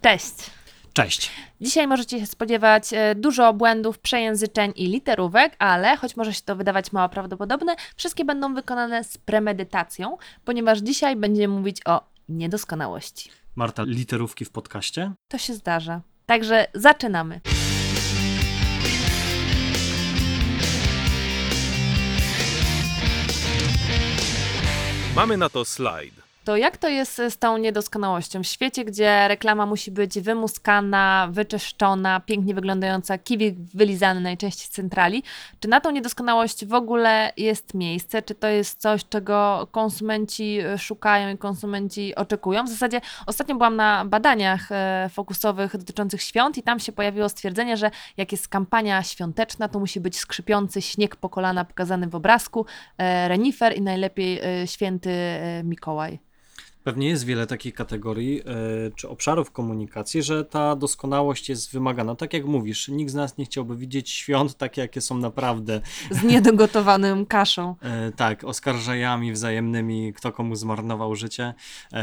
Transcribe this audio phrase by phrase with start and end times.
[0.00, 0.34] Cześć!
[0.92, 1.30] Cześć.
[1.60, 6.56] Dzisiaj możecie się spodziewać e, dużo błędów, przejęzyczeń i literówek, ale choć może się to
[6.56, 13.30] wydawać mało prawdopodobne, wszystkie będą wykonane z premedytacją, ponieważ dzisiaj będziemy mówić o niedoskonałości.
[13.56, 15.12] Marta, literówki w podcaście?
[15.28, 16.00] To się zdarza.
[16.26, 17.40] Także zaczynamy.
[25.16, 26.27] Mamy na to slajd.
[26.48, 28.42] To jak to jest z tą niedoskonałością?
[28.42, 35.22] W świecie, gdzie reklama musi być wymuskana, wyczyszczona, pięknie wyglądająca, kiwik wylizany najczęściej z centrali,
[35.60, 38.22] czy na tą niedoskonałość w ogóle jest miejsce?
[38.22, 42.64] Czy to jest coś, czego konsumenci szukają i konsumenci oczekują?
[42.64, 47.76] W zasadzie ostatnio byłam na badaniach e, fokusowych dotyczących świąt i tam się pojawiło stwierdzenie,
[47.76, 52.66] że jak jest kampania świąteczna, to musi być skrzypiący śnieg po kolana pokazany w obrazku,
[52.98, 55.10] e, renifer i najlepiej e, święty
[55.64, 56.28] Mikołaj.
[56.84, 58.44] Pewnie jest wiele takich kategorii y,
[58.96, 62.14] czy obszarów komunikacji, że ta doskonałość jest wymagana.
[62.14, 65.80] Tak jak mówisz, nikt z nas nie chciałby widzieć świąt takie, jakie są naprawdę.
[66.10, 67.76] Z niedogotowanym kaszą.
[68.08, 71.54] Y, tak, oskarżeniami wzajemnymi, kto komu zmarnował życie.
[71.92, 71.96] Y,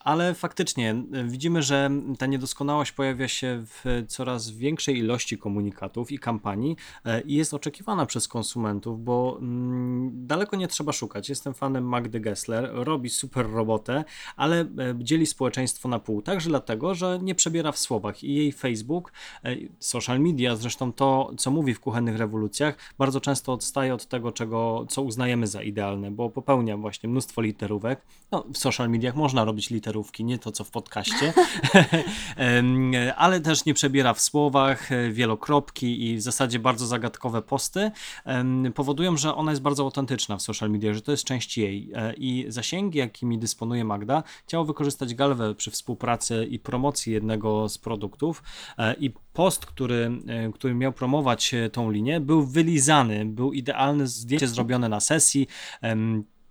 [0.00, 6.76] ale faktycznie widzimy, że ta niedoskonałość pojawia się w coraz większej ilości komunikatów i kampanii
[7.24, 11.28] i jest oczekiwana przez konsumentów, bo mm, daleko nie trzeba szukać.
[11.28, 14.04] Jestem fanem Magdy Gessler, robi super robotę,
[14.36, 14.66] ale e,
[14.98, 16.22] dzieli społeczeństwo na pół.
[16.22, 19.12] Także dlatego, że nie przebiera w słowach i jej Facebook,
[19.44, 24.32] e, social media, zresztą to, co mówi w kuchennych rewolucjach, bardzo często odstaje od tego,
[24.32, 28.02] czego, co uznajemy za idealne, bo popełnia właśnie mnóstwo literówek.
[28.30, 31.32] No, w social mediach można robić literówki, nie to co w podcaście,
[33.16, 37.90] ale też nie przebiera w słowach, e, wielokropki i w zasadzie bardzo zagadkowe posty
[38.74, 42.44] powodują, że ona jest bardzo autentyczna w social mediach, że to jest część jej i
[42.48, 44.11] zasięgi, jakimi dysponuje Magda,
[44.46, 48.42] chciał wykorzystać Galwę przy współpracy i promocji jednego z produktów
[48.78, 54.06] e, i post, który, e, który miał promować e, tą linię, był wylizany, był idealny,
[54.06, 55.46] zdjęcie zrobione na sesji,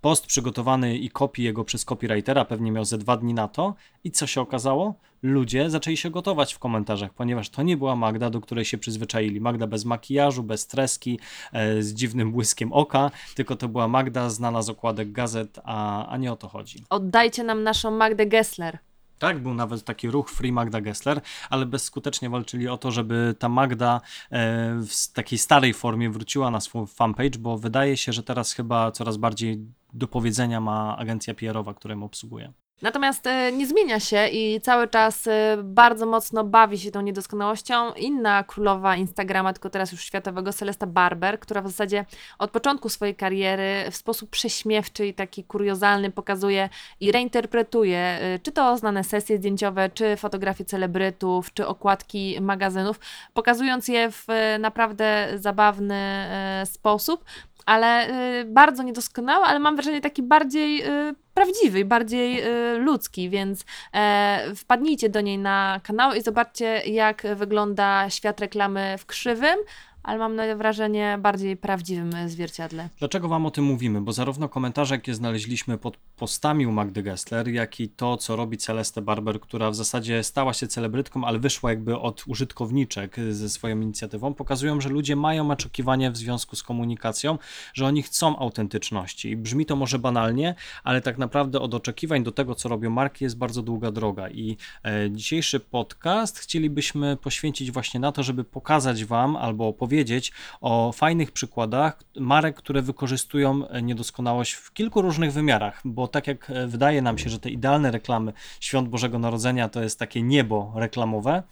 [0.02, 3.74] post przygotowany i kopii jego przez copywritera, pewnie miał ze dwa dni na to.
[4.04, 4.94] I co się okazało?
[5.22, 9.40] Ludzie zaczęli się gotować w komentarzach, ponieważ to nie była Magda, do której się przyzwyczaili.
[9.40, 11.18] Magda bez makijażu, bez treski,
[11.52, 16.16] e, z dziwnym błyskiem oka, tylko to była Magda znana z okładek gazet, a, a
[16.16, 16.84] nie o to chodzi.
[16.90, 18.78] Oddajcie nam naszą Magdę Gessler.
[19.18, 21.20] Tak, był nawet taki ruch Free Magda Gessler,
[21.50, 26.60] ale bezskutecznie walczyli o to, żeby ta Magda e, w takiej starej formie wróciła na
[26.60, 29.58] swój fanpage, bo wydaje się, że teraz chyba coraz bardziej
[29.92, 32.52] do powiedzenia ma agencja PR-owa, którą obsługuje.
[32.82, 37.92] Natomiast e, nie zmienia się i cały czas e, bardzo mocno bawi się tą niedoskonałością
[37.92, 42.04] inna królowa Instagrama, tylko teraz już światowego, Celesta Barber, która w zasadzie
[42.38, 46.68] od początku swojej kariery w sposób prześmiewczy i taki kuriozalny pokazuje
[47.00, 53.00] i reinterpretuje, e, czy to znane sesje zdjęciowe, czy fotografie celebrytów, czy okładki magazynów,
[53.34, 54.26] pokazując je w
[54.58, 56.26] naprawdę zabawny
[56.64, 57.24] sposób,
[57.66, 63.64] ale y, bardzo niedoskonały, ale mam wrażenie taki bardziej y, prawdziwy, bardziej y, ludzki, więc
[63.94, 69.56] e, wpadnijcie do niej na kanał i zobaczcie, jak wygląda świat reklamy w krzywym,
[70.02, 72.88] ale mam wrażenie bardziej prawdziwym zwierciadle.
[72.98, 74.00] Dlaczego Wam o tym mówimy?
[74.00, 78.58] Bo zarówno komentarze, jakie znaleźliśmy pod postami u Magdy Gessler, jak i to, co robi
[78.58, 83.80] Celeste Barber, która w zasadzie stała się celebrytką, ale wyszła jakby od użytkowniczek ze swoją
[83.80, 87.38] inicjatywą, pokazują, że ludzie mają oczekiwania w związku z komunikacją,
[87.74, 89.30] że oni chcą autentyczności.
[89.30, 93.24] I brzmi to może banalnie, ale tak naprawdę od oczekiwań do tego, co robią marki,
[93.24, 94.28] jest bardzo długa droga.
[94.28, 100.32] I e, dzisiejszy podcast chcielibyśmy poświęcić właśnie na to, żeby pokazać Wam albo opowiedzieć, opowiedzieć
[100.60, 106.50] o fajnych przykładach marek, które wykorzystują e, niedoskonałość w kilku różnych wymiarach, bo tak jak
[106.50, 110.72] e, wydaje nam się, że te idealne reklamy Świąt Bożego Narodzenia to jest takie niebo
[110.76, 111.42] reklamowe,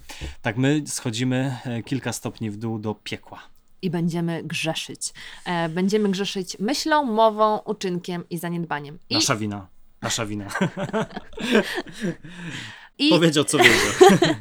[0.43, 3.41] tak my schodzimy e, kilka stopni w dół do piekła
[3.83, 5.13] i będziemy grzeszyć.
[5.71, 8.99] Będziemy grzeszyć myślą, mową, uczynkiem i zaniedbaniem.
[9.11, 9.15] I...
[9.15, 9.67] Nasza wina.
[10.03, 10.49] Nasza wina.
[13.01, 13.11] I...
[13.11, 14.19] Powiedział, co wiedział.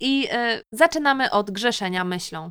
[0.00, 2.50] I y, zaczynamy od grzeszenia myślą.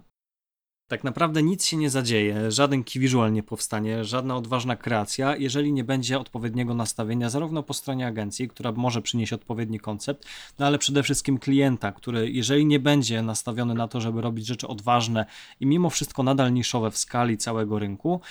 [0.91, 5.83] Tak naprawdę nic się nie zadzieje, żaden key nie powstanie, żadna odważna kreacja, jeżeli nie
[5.83, 10.25] będzie odpowiedniego nastawienia zarówno po stronie agencji, która może przynieść odpowiedni koncept,
[10.59, 14.67] no ale przede wszystkim klienta, który jeżeli nie będzie nastawiony na to, żeby robić rzeczy
[14.67, 15.25] odważne
[15.59, 18.21] i mimo wszystko nadal niszowe w skali całego rynku,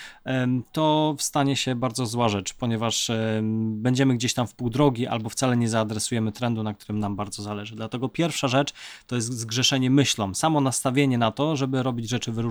[0.71, 3.11] to stanie się bardzo zła rzecz, ponieważ
[3.71, 7.43] będziemy gdzieś tam w pół drogi albo wcale nie zaadresujemy trendu, na którym nam bardzo
[7.43, 7.75] zależy.
[7.75, 8.73] Dlatego pierwsza rzecz
[9.07, 12.50] to jest zgrzeszenie myślą, samo nastawienie na to, żeby robić rzeczy wyróżnione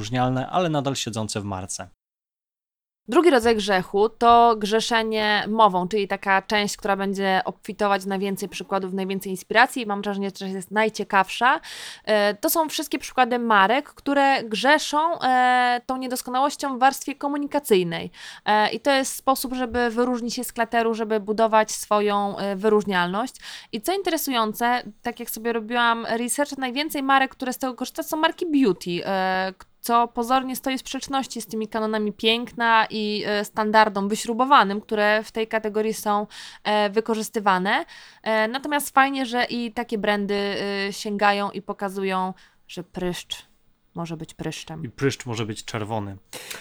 [0.51, 1.89] ale nadal siedzące w marce.
[3.11, 8.93] Drugi rodzaj grzechu to grzeszenie mową, czyli taka część, która będzie obfitować w najwięcej przykładów,
[8.93, 9.87] najwięcej inspiracji.
[9.87, 11.61] Mam wrażenie, że jest najciekawsza.
[12.05, 18.11] E, To są wszystkie przykłady marek, które grzeszą e, tą niedoskonałością w warstwie komunikacyjnej.
[18.45, 23.35] E, I to jest sposób, żeby wyróżnić się z klateru, żeby budować swoją wyróżnialność.
[23.73, 28.17] I co interesujące, tak jak sobie robiłam research, najwięcej marek, które z tego korzystają, są
[28.17, 29.03] marki beauty,
[29.81, 35.33] co pozornie stoi w sprzeczności z tymi kanonami piękna i e, standardom wyśrubowanym, które w
[35.33, 36.27] tej kategorii są
[36.65, 37.85] e, wykorzystywane.
[38.23, 40.55] E, Natomiast fajnie, że i takie brandy
[40.91, 42.35] sięgają i pokazują,
[42.69, 43.50] że pryszcz
[43.95, 44.85] może być pryszczem.
[44.85, 46.17] I pryszcz może być czerwony.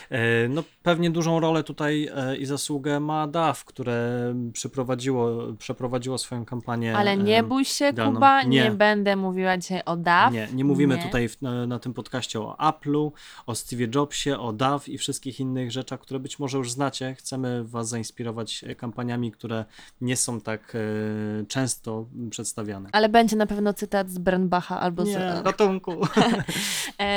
[0.09, 4.09] E, No pewnie dużą rolę tutaj e, i zasługę ma DAF, które
[4.53, 6.97] przeprowadziło, przeprowadziło swoją kampanię.
[6.97, 8.63] Ale nie bój się, daną- Kuba, nie.
[8.63, 8.71] nie.
[8.71, 10.33] będę mówiła dzisiaj o DAF.
[10.33, 11.03] Nie, nie mówimy Nie.
[11.03, 13.11] tutaj w, na, na tym podcaście o Apple'u,
[13.45, 17.15] o Steve Jobsie, o DAW i wszystkich innych rzeczach, które być może już znacie.
[17.15, 19.65] Chcemy Was zainspirować e, kampaniami, które
[20.01, 20.79] nie są tak e,
[21.45, 22.89] często przedstawiane.
[22.91, 25.45] Ale będzie na pewno cytat z Bernbacha albo Nie, z.
[25.45, 25.91] ratunku.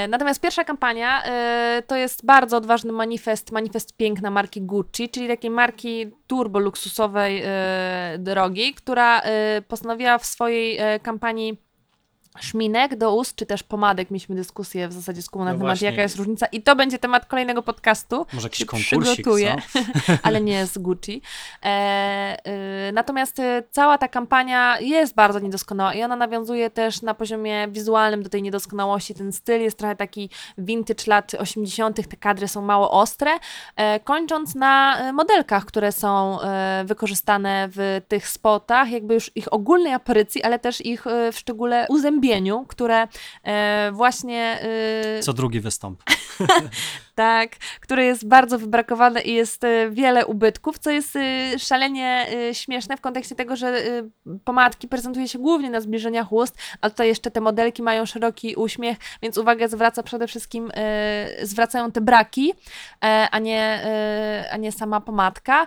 [0.08, 5.50] Natomiast pierwsza kampania e, to jest bardzo odważny manifest, manifest piękna marki Gucci, czyli takiej
[5.50, 11.71] marki turbo luksusowej e, drogi, która e, postanowiła w swojej kampanii
[12.40, 14.10] szminek do ust, czy też pomadek.
[14.10, 15.90] Mieliśmy dyskusję w zasadzie z Kubą na No temat, właśnie.
[15.90, 18.26] jaka jest różnica i to będzie temat kolejnego podcastu.
[18.32, 19.56] Może jakiś się konkursik, przygotuję,
[20.22, 21.22] ale nie z Gucci.
[21.64, 22.36] E,
[22.88, 27.68] y, natomiast y, cała ta kampania jest bardzo niedoskonała i ona nawiązuje też na poziomie
[27.68, 29.14] wizualnym do tej niedoskonałości.
[29.14, 33.30] Ten styl jest trochę taki vintage lat 80., te kadry są mało ostre,
[33.76, 39.52] e, kończąc na e, modelkach, które są e, wykorzystane w tych spotach, jakby już ich
[39.52, 41.86] ogólnej aparycji, ale też ich e, w szczególe
[42.22, 43.08] uzębieniu, które
[43.44, 44.60] e, właśnie
[45.16, 46.02] e, Co drugi wystąp.
[47.14, 47.50] tak,
[47.80, 52.96] które jest bardzo wybrakowane i jest e, wiele ubytków, co jest e, szalenie e, śmieszne
[52.96, 53.82] w kontekście tego, że
[54.44, 58.98] pomadki prezentuje się głównie na zbliżeniach ust, a tutaj jeszcze te modelki mają szeroki uśmiech,
[59.22, 60.72] więc uwagę zwraca przede wszystkim,
[61.42, 62.54] zwracają te braki,
[63.30, 63.86] a nie,
[64.52, 65.66] a nie sama pomadka.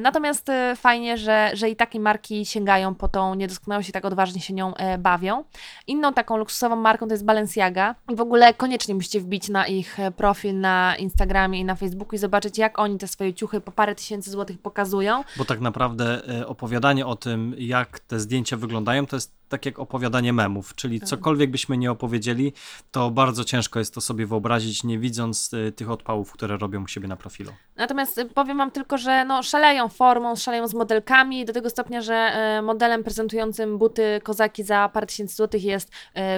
[0.00, 4.54] Natomiast fajnie, że, że i takie marki sięgają po tą niedoskonałość i tak odważnie się
[4.54, 5.44] nią bawią.
[5.86, 10.60] Inną taką luksusową marką to jest Balenciaga w ogóle koniecznie musicie wbić na ich profil
[10.60, 14.30] na Instagramie i na Facebooku i zobaczyć, jak oni te swoje ciuchy po parę tysięcy
[14.30, 15.24] złotych pokazują.
[15.36, 19.78] Bo tak naprawdę e, opowiadanie o tym, jak te zdjęcia wyglądają, to jest tak jak
[19.78, 21.08] opowiadanie memów, czyli Tak.
[21.08, 22.52] cokolwiek byśmy nie opowiedzieli,
[22.90, 26.86] to bardzo ciężko jest to sobie wyobrazić, nie widząc e, tych odpałów, które robią u
[26.86, 27.52] siebie na profilu.
[27.76, 32.00] Natomiast y, powiem Wam tylko, że no, szaleją formą, szaleją z modelkami do tego stopnia,
[32.02, 35.90] że e, modelem prezentującym buty kozaki za parę tysięcy złotych jest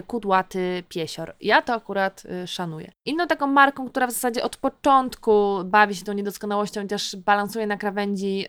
[0.07, 1.35] kudłaty piesior.
[1.41, 2.93] Ja to akurat szanuję.
[3.05, 7.67] Inną taką marką, która w zasadzie od początku bawi się tą niedoskonałością i też balansuje
[7.67, 8.47] na krawędzi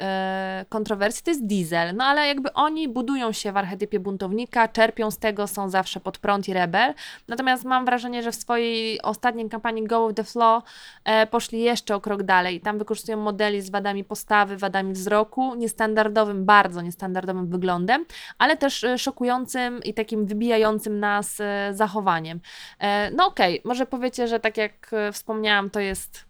[0.70, 1.96] kontrowersji, to jest Diesel.
[1.96, 6.18] No ale jakby oni budują się w archetypie buntownika, czerpią z tego, są zawsze pod
[6.18, 6.94] prąd i rebel.
[7.28, 10.64] Natomiast mam wrażenie, że w swojej ostatniej kampanii Go with the Flow
[11.06, 12.62] e, poszli jeszcze o krok dalej.
[12.62, 18.06] Tam wykorzystują modeli z wadami postawy, wadami wzroku, niestandardowym, bardzo niestandardowym wyglądem,
[18.38, 22.40] ale też e, szokującym i takim wybijającym nas e, zachowaniem.
[22.80, 26.29] E, no okej, może powiecie, że tak jak e, wspomniałam, to jest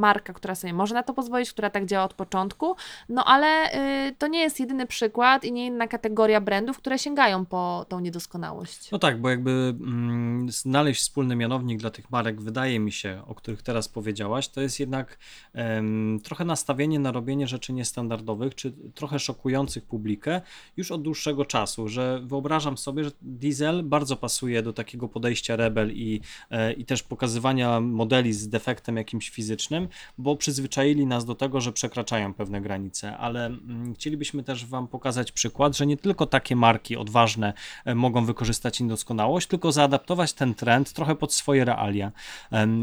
[0.00, 2.76] marka, która sobie może na to pozwolić, która tak działa od początku,
[3.08, 3.74] no ale
[4.08, 8.00] y, to nie jest jedyny przykład i nie inna kategoria brandów, które sięgają po tą
[8.00, 8.90] niedoskonałość.
[8.90, 13.34] No tak, bo jakby mm, znaleźć wspólny mianownik dla tych marek, wydaje mi się, o
[13.34, 15.18] których teraz powiedziałaś, to jest jednak
[15.52, 20.40] em, trochę nastawienie na robienie rzeczy niestandardowych, czy trochę szokujących publikę
[20.76, 25.92] już od dłuższego czasu, że wyobrażam sobie, że Diesel bardzo pasuje do takiego podejścia rebel
[25.92, 31.60] i, e, i też pokazywania modeli z defektem jakimś fizycznym, bo przyzwyczaili nas do tego,
[31.60, 36.56] że przekraczają pewne granice, ale mm, chcielibyśmy też Wam pokazać przykład, że nie tylko takie
[36.56, 37.52] marki odważne
[37.84, 42.12] e, mogą wykorzystać niedoskonałość, tylko zaadaptować ten trend trochę pod swoje realia.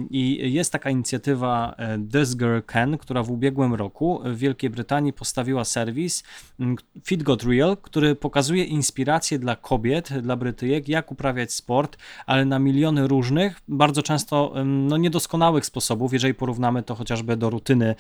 [0.10, 5.14] I jest taka inicjatywa e, This Girl Can, która w ubiegłym roku w Wielkiej Brytanii
[5.14, 6.24] postawiła serwis
[6.60, 12.46] mm, Fit Got Real, który pokazuje inspiracje dla kobiet, dla Brytyjek, jak uprawiać sport, ale
[12.46, 17.96] na miliony różnych, bardzo często no, niedoskonałych sposobów, jeżeli porównamy to chociażby do rutyny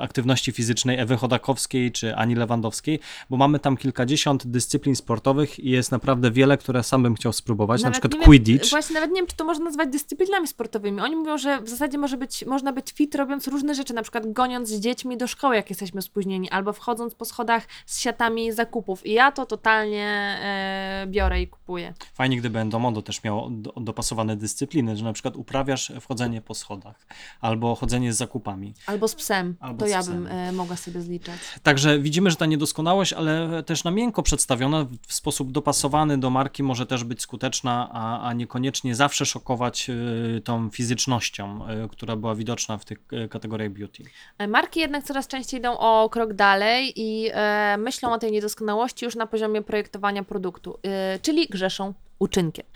[0.00, 5.92] aktywności fizycznej Ewy Chodakowskiej czy Ani Lewandowskiej, bo mamy tam kilkadziesiąt dyscyplin sportowych i jest
[5.92, 8.64] naprawdę wiele, które sam bym chciał spróbować, na Nawet przykład nie Quidditch.
[8.64, 11.00] Wiem, właśnie nawet nie wiem, czy to można nazwać dyscyplinami sportowymi.
[11.00, 14.32] Oni mówią, że w zasadzie może być, można być fit robiąc różne rzeczy, na przykład
[14.32, 19.06] goniąc z dziećmi do szkoły, jak jesteśmy spóźnieni, albo wchodząc po schodach z siatami zakupów.
[19.06, 21.94] I ja to totalnie e, biorę i kupuję.
[22.14, 27.06] Fajnie, gdyby Endomondo też miało do, dopasowane dyscypliny, że na przykład uprawiasz wchodzenie po schodach.
[27.40, 28.74] Albo chodzenie z zakupami.
[28.86, 30.14] Albo z psem, Albo to z ja psem.
[30.14, 31.38] bym e, mogła sobie zliczać.
[31.62, 36.62] Także widzimy, że ta niedoskonałość, ale też na miękko przedstawiona, w sposób dopasowany do marki
[36.62, 42.34] może też być skuteczna, a, a niekoniecznie zawsze szokować y, tą fizycznością, y, która była
[42.34, 44.04] widoczna w tych y, kategoriach beauty.
[44.48, 49.16] Marki jednak coraz częściej idą o krok dalej i e, myślą o tej niedoskonałości już
[49.16, 52.66] na poziomie projektowania produktu, e, czyli grzeszą uczynkiem.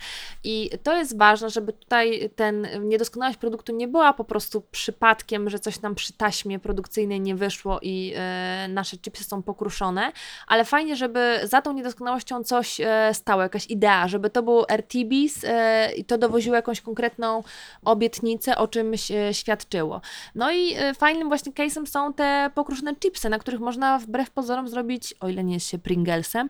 [0.43, 5.59] I to jest ważne, żeby tutaj ten niedoskonałość produktu nie była po prostu przypadkiem, że
[5.59, 10.11] coś nam przy taśmie produkcyjnej nie wyszło i e, nasze chipsy są pokruszone,
[10.47, 15.43] ale fajnie, żeby za tą niedoskonałością coś e, stało, jakaś idea, żeby to był RTBs
[15.43, 17.43] e, i to dowoziło jakąś konkretną
[17.85, 20.01] obietnicę, o czymś świadczyło.
[20.35, 24.67] No i e, fajnym właśnie case'em są te pokruszone chipsy, na których można wbrew pozorom
[24.67, 26.49] zrobić, o ile nie jest się Pringlesem,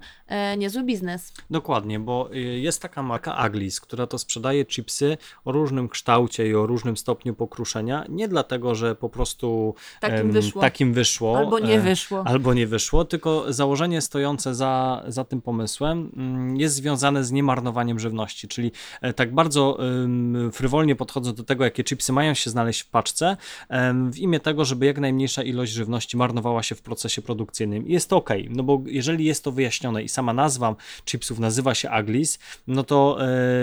[0.57, 1.33] niezły biznes.
[1.49, 6.65] Dokładnie, bo jest taka marka Aglis, która to sprzedaje chipsy o różnym kształcie i o
[6.65, 10.61] różnym stopniu pokruszenia, nie dlatego, że po prostu Takim em, wyszło.
[10.61, 12.23] takim wyszło Albo nie e, wyszło.
[12.27, 17.99] albo nie wyszło, tylko założenie stojące za, za tym pomysłem mm, jest związane z niemarnowaniem
[17.99, 19.77] żywności, czyli e, tak bardzo
[20.51, 23.37] frywolnie podchodzą do tego, jakie chipsy mają się znaleźć w paczce,
[24.11, 27.87] w imię tego, żeby jak najmniejsza ilość żywności marnowała się w procesie produkcyjnym.
[27.87, 30.75] I jest to ok, no bo jeżeli jest to wyjaśnione i sama nazwa
[31.05, 32.39] chipsów nazywa się Aglis,
[32.75, 33.17] no to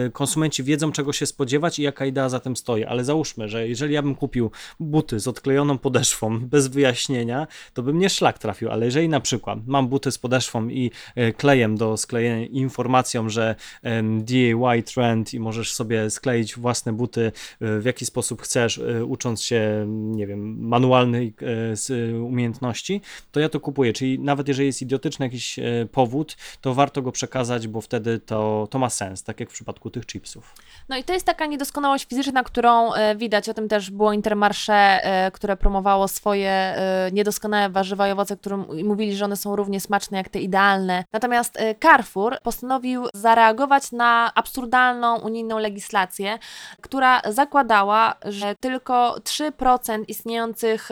[0.07, 3.69] e, konsumenci wiedzą, czego się spodziewać i jaka idea za tym stoi, ale załóżmy, że
[3.69, 4.50] jeżeli ja bym kupił
[4.81, 9.59] buty z odklejoną podeszwą bez wyjaśnienia, to by mnie szlak trafił, ale jeżeli na przykład
[9.66, 15.40] mam buty z podeszwą i e, klejem do sklejenia informacją, że em, DIY trend i
[15.40, 20.69] możesz sobie skleić własne buty e, w jaki sposób chcesz, e, ucząc się, nie wiem,
[20.69, 23.00] manualnej e, e, umiejętności,
[23.33, 27.12] to ja to kupuję, czyli nawet jeżeli jest idiotyczny jakiś e, powód, to warto go
[27.12, 30.54] przekazać, bo wtedy to, to ma sens, tak jak w przypadku tych chipsów.
[30.88, 34.73] No i to jest taka niedoskonałość fizyczna, którą e, widać, o tym też było Intermarché,
[35.02, 39.80] e, które promowało swoje e, niedoskonałe warzywa i owoce, którym mówili, że one są równie
[39.80, 41.04] smaczne jak te idealne.
[41.12, 46.38] Natomiast Carrefour postanowił zareagować na absurdalną unijną legislację,
[46.80, 50.88] która zakładała, że tylko 3% istniejących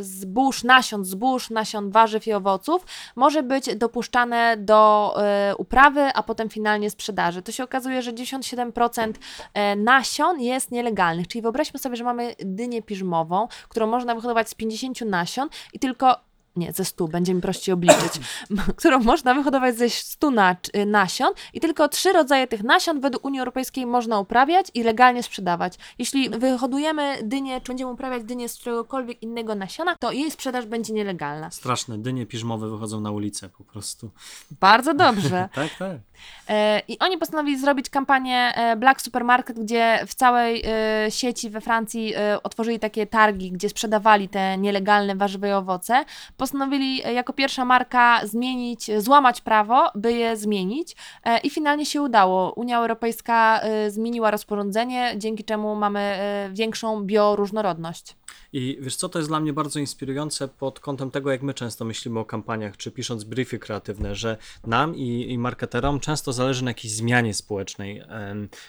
[0.00, 5.14] zbóż, nasion zbóż, nasion warzyw i owoców może być dopuszczane do
[5.58, 7.31] uprawy, a potem finalnie sprzedaży.
[7.40, 9.12] To się okazuje, że 97%
[9.54, 11.28] e, nasion jest nielegalnych.
[11.28, 16.16] Czyli wyobraźmy sobie, że mamy dynię piżmową, którą można wyhodować z 50 nasion i tylko
[16.56, 18.20] nie, ze 100, będzie mi prościej obliczyć,
[18.76, 23.24] którą można wyhodować ze 100 na, y, nasion i tylko trzy rodzaje tych nasion według
[23.24, 25.74] Unii Europejskiej można uprawiać i legalnie sprzedawać.
[25.98, 30.92] Jeśli wyhodujemy dynię, czy będziemy uprawiać dynię z czegokolwiek innego nasiona, to jej sprzedaż będzie
[30.92, 31.50] nielegalna.
[31.50, 34.10] Straszne, dynie piżmowe wychodzą na ulicę po prostu.
[34.60, 35.48] Bardzo dobrze.
[35.54, 35.96] Tak, tak.
[36.48, 41.60] E, I oni postanowili zrobić kampanię e, Black Supermarket, gdzie w całej e, sieci we
[41.60, 46.04] Francji otworzyli takie targi, gdzie sprzedawali te nielegalne warzywa i owoce.
[46.36, 50.96] Postanowili jako pierwsza marka zmienić, złamać prawo, by je zmienić
[51.42, 52.52] i finalnie się udało.
[52.52, 56.18] Unia Europejska zmieniła rozporządzenie, dzięki czemu mamy
[56.52, 58.16] większą bioróżnorodność.
[58.52, 61.84] I wiesz co, to jest dla mnie bardzo inspirujące pod kątem tego, jak my często
[61.84, 64.36] myślimy o kampaniach, czy pisząc briefy kreatywne, że
[64.66, 68.02] nam i, i marketerom często zależy na jakiejś zmianie społecznej.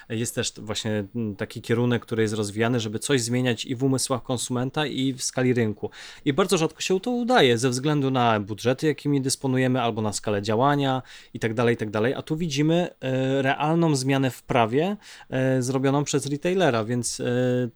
[0.09, 1.05] Jest też właśnie
[1.37, 5.53] taki kierunek, który jest rozwijany, żeby coś zmieniać i w umysłach konsumenta, i w skali
[5.53, 5.89] rynku.
[6.25, 10.41] I bardzo rzadko się to udaje ze względu na budżety, jakimi dysponujemy, albo na skalę
[10.41, 11.01] działania
[11.33, 11.89] i tak dalej, i tak.
[12.15, 14.97] A tu widzimy e, realną zmianę w prawie
[15.29, 17.23] e, zrobioną przez retailera, więc e,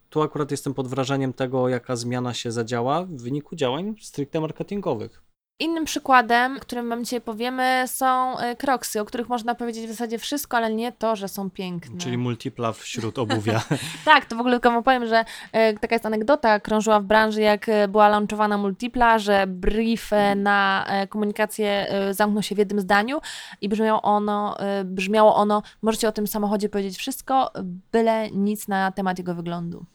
[0.09, 5.26] tu akurat jestem pod wrażeniem tego, jaka zmiana się zadziała w wyniku działań stricte marketingowych.
[5.59, 10.17] Innym przykładem, którym Wam dzisiaj powiemy, są e, kroksy, o których można powiedzieć w zasadzie
[10.17, 11.97] wszystko, ale nie to, że są piękne.
[11.97, 13.61] Czyli multipla wśród obuwia.
[14.05, 17.41] Tak, to w ogóle tylko wam powiem, że e, taka jest anegdota, krążyła w branży,
[17.41, 23.19] jak e, była launchowana Multipla, że brief na komunikację zamknął się w jednym zdaniu
[23.61, 27.51] i brzmiało ono, brzmiało ono, możecie o tym samochodzie powiedzieć wszystko,
[27.91, 29.85] byle nic na temat jego wyglądu.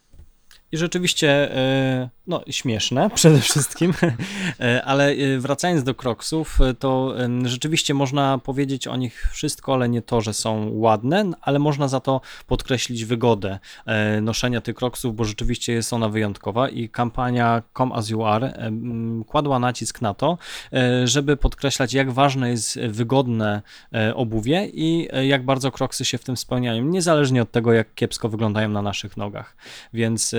[0.72, 3.92] I rzeczywiście, e, no śmieszne przede wszystkim,
[4.60, 7.14] E, ale e, wracając do kroksów, to
[7.44, 12.00] rzeczywiście można powiedzieć o nich wszystko, ale nie to, że są ładne, ale można za
[12.00, 13.58] to podkreślić wygodę
[14.22, 18.70] noszenia tych kroksów, bo rzeczywiście jest ona wyjątkowa i kampania Come As You Are
[19.26, 20.38] kładła nacisk na to,
[21.04, 23.62] żeby podkreślać, jak ważne jest wygodne
[24.14, 28.68] obuwie i jak bardzo kroksy się w tym spełniają, niezależnie od tego, jak kiepsko wyglądają
[28.68, 29.56] na naszych nogach.
[29.92, 30.34] Więc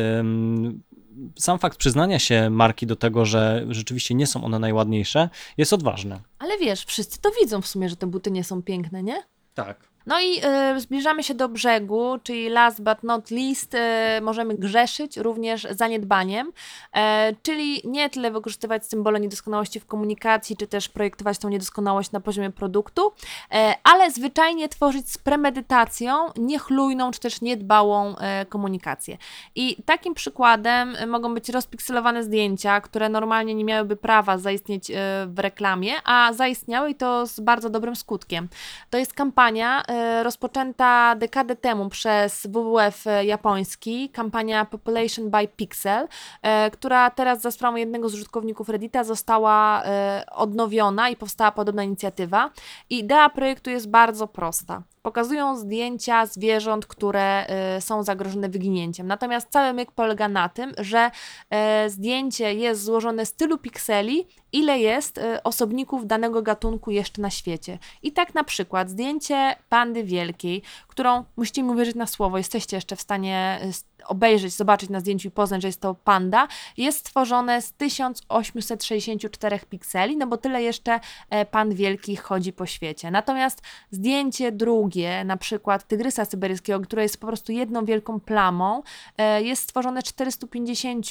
[1.39, 6.22] sam fakt przyznania się marki do tego, że rzeczywiście nie są one najładniejsze, jest odważne.
[6.39, 9.24] Ale wiesz, wszyscy to widzą w sumie, że te buty nie są piękne, nie?
[9.53, 9.93] Tak.
[10.06, 10.42] No i
[10.76, 13.78] y, zbliżamy się do brzegu, czyli last but not least, y,
[14.22, 16.52] możemy grzeszyć również zaniedbaniem,
[16.94, 22.20] e, czyli nie tyle wykorzystywać symbole niedoskonałości w komunikacji, czy też projektować tą niedoskonałość na
[22.20, 23.14] poziomie produktu,
[23.52, 29.18] e, ale zwyczajnie tworzyć z premedytacją niechlujną, czy też niedbałą e, komunikację.
[29.56, 34.94] I takim przykładem mogą być rozpikselowane zdjęcia, które normalnie nie miałyby prawa zaistnieć e,
[35.28, 38.50] w reklamie, a zaistniały i to z bardzo dobrym skutkiem.
[38.90, 39.84] To jest kampania
[40.24, 46.08] rozpoczęta dekadę temu przez WWF japoński, kampania Population by Pixel,
[46.42, 51.84] e, która teraz za sprawą jednego z użytkowników Reddita została e, odnowiona i powstała podobna
[51.84, 52.50] inicjatywa.
[52.90, 54.82] Idea projektu jest bardzo prosta.
[55.04, 59.08] Pokazują zdjęcia zwierząt, które e, są zagrożone wyginięciem.
[59.08, 61.12] Natomiast cały myk polega na tym, że
[61.50, 67.30] e, zdjęcie jest złożone z tylu pikseli, ile jest e, osobników danego gatunku jeszcze na
[67.30, 67.80] świecie.
[68.04, 70.62] I tak na przykład zdjęcie pandy wielkiej,
[70.94, 75.00] którą musicie mi uwierzyć na słowo, jesteście jeszcze w stanie e, s- obejrzeć, zobaczyć na
[75.00, 76.48] zdjęciu i poznać, że jest to panda,
[76.78, 83.12] jest stworzone z 1864 pikseli, no bo tyle jeszcze e, pan wielki chodzi po świecie.
[83.12, 88.84] Natomiast zdjęcie drugie, na przykład tygrysa syberyjskiego, które jest po prostu jedną wielką plamą,
[89.18, 91.08] e, jest stworzone z 450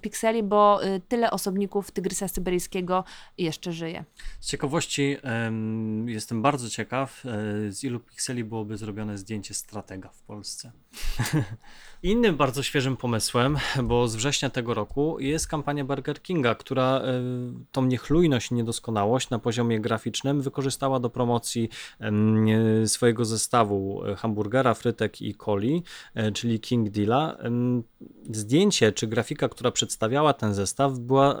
[0.00, 3.04] pikseli, bo e, tyle osobników tygrysa syberyjskiego
[3.38, 4.04] jeszcze żyje.
[4.40, 10.22] Z ciekawości em, jestem bardzo ciekaw, e, z ilu pikseli byłoby zrobione zdjęcie stratega w
[10.22, 10.72] Polsce.
[12.02, 17.22] Innym bardzo świeżym pomysłem, bo z września tego roku jest kampania Burger Kinga, która e,
[17.72, 21.68] tą niechlujność i niedoskonałość na poziomie graficznym wykorzystała do promocji
[22.00, 25.82] e, swojego zestawu e, hamburgera, frytek i coli,
[26.34, 27.36] czyli King Deala.
[28.30, 31.40] Zdjęcie czy grafika, która przedstawiała ten zestaw, była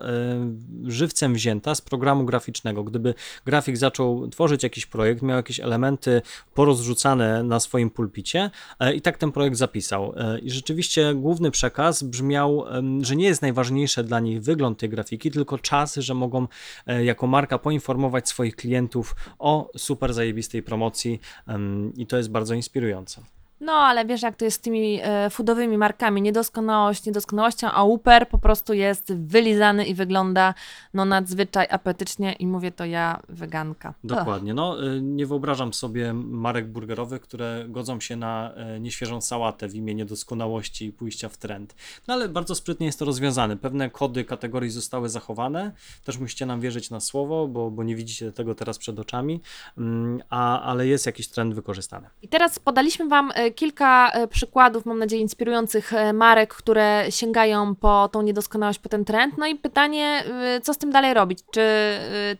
[0.84, 2.84] żywcem wzięta z programu graficznego.
[2.84, 3.14] Gdyby
[3.44, 6.22] grafik zaczął tworzyć jakiś projekt, miał jakieś elementy
[6.54, 10.14] porozrzucane na swoim pulpicie e, i tak ten projekt zapisał.
[10.16, 12.64] E, I rzeczywiście główny przekaz brzmiał,
[13.00, 16.48] że nie jest najważniejsze dla nich wygląd tej grafiki, tylko czas, że mogą
[16.86, 21.20] e, jako marka poinformować swoich klientów o super zajebistej promocji
[21.96, 23.22] i to jest bardzo inspirujące.
[23.60, 28.28] No, ale wiesz, jak to jest z tymi e, foodowymi markami, niedoskonałość, niedoskonałością, a Uper
[28.28, 30.54] po prostu jest wylizany i wygląda
[30.94, 33.94] no nadzwyczaj apetycznie i mówię to ja, weganka.
[34.04, 34.54] Dokładnie.
[34.54, 39.74] No, y, nie wyobrażam sobie marek burgerowych, które godzą się na e, nieświeżą sałatę w
[39.74, 41.74] imię niedoskonałości i pójścia w trend.
[42.08, 43.56] No ale bardzo sprytnie jest to rozwiązane.
[43.56, 45.72] Pewne kody kategorii zostały zachowane.
[46.04, 49.40] Też musicie nam wierzyć na słowo, bo, bo nie widzicie tego teraz przed oczami,
[49.78, 52.08] Mm, a, ale jest jakiś trend wykorzystany.
[52.22, 57.74] I teraz podaliśmy Wam e, kilka e, przykładów, mam nadzieję, inspirujących e, marek, które sięgają
[57.74, 59.38] po tą niedoskonałość, po ten trend.
[59.38, 60.24] No i pytanie,
[60.56, 61.38] e, co z tym dalej robić?
[61.50, 61.66] Czy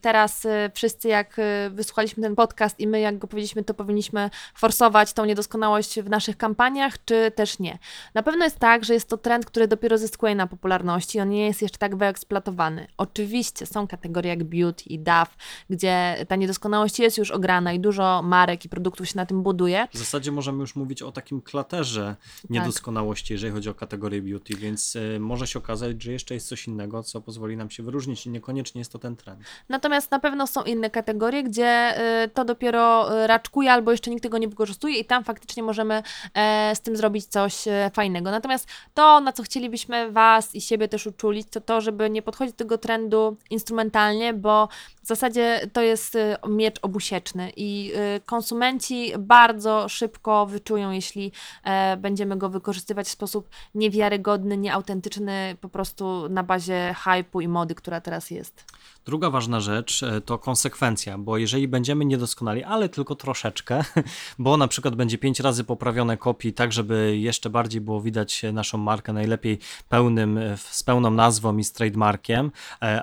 [0.01, 1.37] teraz wszyscy, jak
[1.71, 6.37] wysłuchaliśmy ten podcast i my, jak go powiedzieliśmy, to powinniśmy forsować tą niedoskonałość w naszych
[6.37, 7.79] kampaniach, czy też nie?
[8.15, 11.47] Na pewno jest tak, że jest to trend, który dopiero zyskuje na popularności, on nie
[11.47, 12.87] jest jeszcze tak wyeksploatowany.
[12.97, 15.37] Oczywiście są kategorie jak beauty i DAF,
[15.71, 19.89] gdzie ta niedoskonałość jest już ograna i dużo marek i produktów się na tym buduje.
[19.93, 22.17] W zasadzie możemy już mówić o takim klaterze
[22.51, 26.69] niedoskonałości, jeżeli chodzi o kategorię beauty, więc y, może się okazać, że jeszcze jest coś
[26.69, 29.41] innego, co pozwoli nam się wyróżnić i niekoniecznie jest to ten trend.
[29.69, 34.23] Natomiast na pewno są inne kategorie, gdzie y, to dopiero y, raczkuje albo jeszcze nikt
[34.23, 36.03] tego nie wykorzystuje i tam faktycznie możemy
[36.35, 38.31] e, z tym zrobić coś e, fajnego.
[38.31, 42.55] Natomiast to, na co chcielibyśmy Was i siebie też uczulić, to to, żeby nie podchodzić
[42.55, 44.69] do tego trendu instrumentalnie, bo
[45.07, 51.33] w zasadzie to jest y, miecz obusieczny i y, konsumenci bardzo szybko wyczują, jeśli
[51.65, 57.75] e, będziemy go wykorzystywać w sposób niewiarygodny, nieautentyczny, po prostu na bazie hypu i mody,
[57.75, 58.65] która teraz jest.
[59.05, 63.85] Druga ważna rzecz e, to konsekwencja, bo jeżeli będziemy niedoskonali, ale tylko troszeczkę,
[64.39, 68.79] bo na przykład będzie pięć razy poprawione kopii, tak żeby jeszcze bardziej było widać naszą
[68.79, 72.51] markę, najlepiej pełnym, e, z pełną nazwą i z trademarkiem,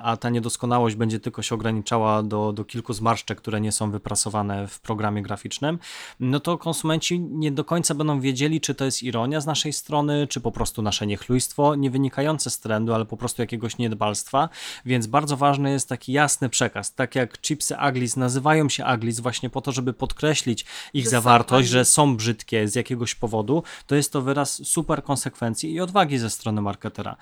[0.04, 1.93] a ta niedoskonałość będzie tylko się ograniczała
[2.24, 5.80] do, do kilku zmarszczek, które nie są wyprasowane w programie graficznym,
[6.20, 10.28] no to konsumenci nie do końca będą wiedzieli, czy to jest ironia z naszej strony,
[10.28, 14.50] czy po prostu nasze niechlujstwo, nie wynikające z trendu, ale po prostu jakiegoś niedbalstwa,
[14.86, 19.50] więc bardzo ważny jest taki jasny przekaz, tak jak chipsy Aglis nazywają się Aglis właśnie
[19.50, 24.14] po to, żeby podkreślić ich Że zawartość, że są brzydkie z jakiegoś powodu, to jest
[24.14, 27.16] to wyraz super konsekwencji i odwagi ze strony marketera.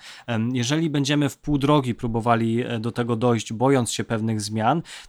[0.52, 4.61] Jeżeli będziemy w pół drogi próbowali e, do tego dojść, bojąc się pewnych zmian,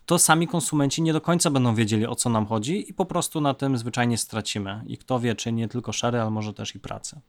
[0.06, 3.42] to sami konsumenci nie do końca będą wiedzieli o co nam chodzi i po prostu
[3.42, 4.84] na tym zwyczajnie stracimy.
[4.88, 7.22] I kto wie, czy nie tylko szary, ale może też i pracę.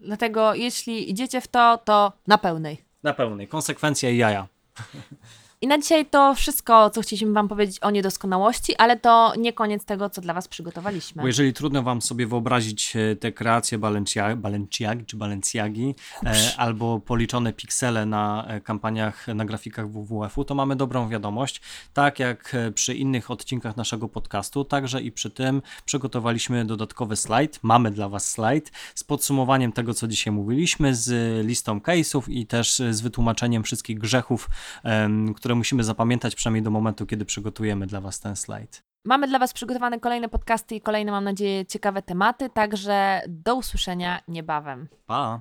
[0.00, 2.84] Dlatego jeśli idziecie w to, to na pełnej.
[3.02, 3.48] Na pełnej.
[3.48, 4.48] Konsekwencja i jaja.
[5.62, 9.84] I na dzisiaj to wszystko, co chcieliśmy Wam powiedzieć o niedoskonałości, ale to nie koniec
[9.84, 11.22] tego, co dla Was przygotowaliśmy.
[11.22, 15.94] Bo jeżeli trudno wam sobie wyobrazić e, te kreacje Balencia- Balenciagi czy Balenciagi
[16.26, 21.60] e, albo policzone piksele na e, kampaniach, na grafikach WWF-u, to mamy dobrą wiadomość.
[21.92, 27.58] Tak jak e, przy innych odcinkach naszego podcastu, także i przy tym przygotowaliśmy dodatkowy slajd.
[27.62, 32.80] Mamy dla was slajd z podsumowaniem tego, co dzisiaj mówiliśmy, z listą case'ów i też
[32.80, 34.48] e, z wytłumaczeniem wszystkich grzechów,
[34.82, 38.82] em, które musimy zapamiętać przynajmniej do momentu, kiedy przygotujemy dla was ten slajd.
[39.04, 44.20] Mamy dla Was przygotowane kolejne podcasty i kolejne, mam nadzieję, ciekawe tematy, także do usłyszenia
[44.28, 44.88] niebawem.
[45.06, 45.40] Pa!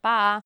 [0.00, 0.40] Pa!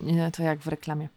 [0.00, 1.08] Nie, to jak w reklamie.